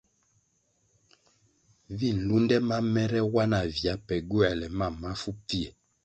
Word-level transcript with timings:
Vi 1.97 2.09
nlunde 2.19 2.57
ma 2.67 2.77
mèrè 2.93 3.21
wa 3.33 3.43
na 3.51 3.59
vya 3.75 3.93
pe 4.07 4.15
gywoēle 4.29 4.67
mam 4.77 4.93
mafu 5.01 5.29
pfie. 5.45 5.69